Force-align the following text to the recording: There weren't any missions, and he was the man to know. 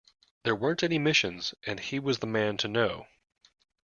There 0.41 0.55
weren't 0.55 0.81
any 0.81 0.97
missions, 0.97 1.53
and 1.63 1.79
he 1.79 1.99
was 1.99 2.17
the 2.17 2.25
man 2.25 2.57
to 2.57 2.67
know. 2.67 3.05